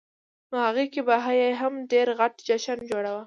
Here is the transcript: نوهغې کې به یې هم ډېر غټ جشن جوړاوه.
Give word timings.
نوهغې 0.51 0.85
کې 0.93 1.01
به 1.07 1.15
یې 1.39 1.49
هم 1.61 1.73
ډېر 1.91 2.07
غټ 2.19 2.33
جشن 2.47 2.79
جوړاوه. 2.89 3.19